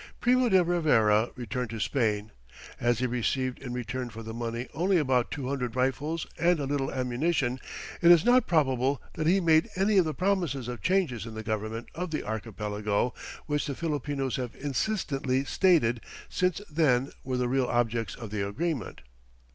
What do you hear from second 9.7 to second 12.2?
any of the promises of changes in the government of